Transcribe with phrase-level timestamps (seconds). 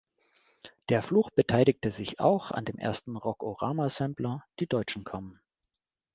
[0.89, 5.39] Der Fluch beteiligte sich auch an dem ersten Rock-O-Rama-Sampler "Die Deutschen kommen".